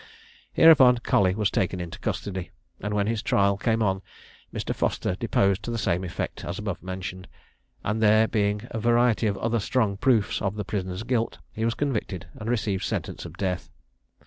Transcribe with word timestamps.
Hereupon 0.53 0.97
Colley 0.97 1.35
was 1.35 1.51
taken 1.51 1.79
into 1.79 1.99
custody, 1.99 2.49
and 2.79 2.95
when 2.95 3.05
his 3.05 3.21
trial 3.21 3.55
came 3.55 3.83
on, 3.83 4.01
Mr. 4.51 4.73
Foster 4.73 5.13
deposed 5.13 5.61
to 5.61 5.69
the 5.69 5.77
same 5.77 6.03
effect 6.03 6.43
as 6.43 6.57
above 6.57 6.81
mentioned; 6.81 7.27
and 7.83 8.01
there 8.01 8.27
being 8.27 8.63
a 8.71 8.79
variety 8.79 9.27
of 9.27 9.37
other 9.37 9.59
strong 9.59 9.97
proofs 9.97 10.41
of 10.41 10.55
the 10.55 10.65
prisoner's 10.65 11.03
guilt, 11.03 11.37
he 11.53 11.65
was 11.65 11.75
convicted, 11.75 12.25
and 12.33 12.49
received 12.49 12.83
sentence 12.83 13.25
of 13.25 13.37
death. 13.37 13.69